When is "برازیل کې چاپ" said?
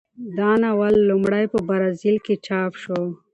1.69-2.71